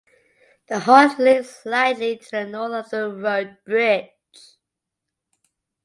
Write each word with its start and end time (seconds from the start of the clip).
The 0.67 0.79
halt 0.79 1.19
lay 1.19 1.43
slightly 1.43 2.17
to 2.17 2.27
the 2.31 2.45
north 2.47 2.85
of 2.85 2.89
the 2.89 3.09
road 3.13 3.57
bridge. 3.63 4.55